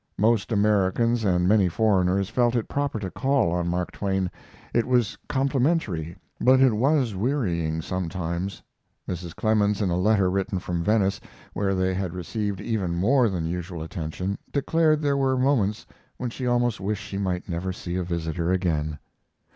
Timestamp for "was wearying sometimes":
6.73-8.63